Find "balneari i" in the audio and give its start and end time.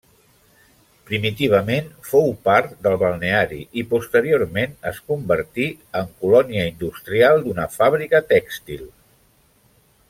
3.03-3.83